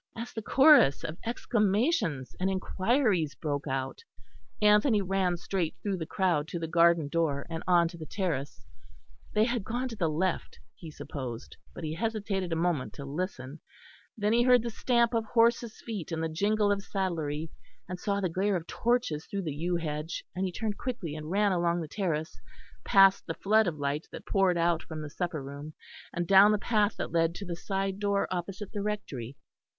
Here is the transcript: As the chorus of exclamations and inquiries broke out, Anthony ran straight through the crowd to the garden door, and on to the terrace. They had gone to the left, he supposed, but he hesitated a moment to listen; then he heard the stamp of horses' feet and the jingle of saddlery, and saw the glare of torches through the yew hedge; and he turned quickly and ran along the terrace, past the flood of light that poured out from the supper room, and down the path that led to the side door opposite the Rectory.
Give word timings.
As 0.15 0.33
the 0.33 0.41
chorus 0.41 1.03
of 1.03 1.19
exclamations 1.27 2.35
and 2.39 2.49
inquiries 2.49 3.35
broke 3.35 3.67
out, 3.67 4.03
Anthony 4.59 4.99
ran 4.99 5.37
straight 5.37 5.75
through 5.83 5.97
the 5.97 6.07
crowd 6.07 6.47
to 6.47 6.57
the 6.57 6.65
garden 6.65 7.07
door, 7.07 7.45
and 7.51 7.61
on 7.67 7.87
to 7.89 7.97
the 7.97 8.07
terrace. 8.07 8.65
They 9.35 9.43
had 9.43 9.63
gone 9.63 9.87
to 9.89 9.95
the 9.95 10.09
left, 10.09 10.57
he 10.73 10.89
supposed, 10.89 11.55
but 11.75 11.83
he 11.83 11.93
hesitated 11.93 12.51
a 12.51 12.55
moment 12.55 12.93
to 12.93 13.05
listen; 13.05 13.59
then 14.17 14.33
he 14.33 14.41
heard 14.41 14.63
the 14.63 14.71
stamp 14.71 15.13
of 15.13 15.23
horses' 15.25 15.83
feet 15.85 16.11
and 16.11 16.23
the 16.23 16.29
jingle 16.29 16.71
of 16.71 16.81
saddlery, 16.81 17.51
and 17.87 17.99
saw 17.99 18.19
the 18.19 18.27
glare 18.27 18.55
of 18.55 18.65
torches 18.65 19.27
through 19.27 19.43
the 19.43 19.53
yew 19.53 19.75
hedge; 19.75 20.23
and 20.35 20.47
he 20.47 20.51
turned 20.51 20.79
quickly 20.79 21.13
and 21.15 21.29
ran 21.29 21.51
along 21.51 21.79
the 21.79 21.87
terrace, 21.87 22.41
past 22.83 23.27
the 23.27 23.35
flood 23.35 23.67
of 23.67 23.77
light 23.77 24.07
that 24.11 24.25
poured 24.25 24.57
out 24.57 24.81
from 24.81 25.03
the 25.03 25.11
supper 25.11 25.43
room, 25.43 25.75
and 26.11 26.25
down 26.25 26.51
the 26.51 26.57
path 26.57 26.95
that 26.97 27.11
led 27.11 27.35
to 27.35 27.45
the 27.45 27.55
side 27.55 27.99
door 27.99 28.27
opposite 28.31 28.71
the 28.71 28.81
Rectory. 28.81 29.37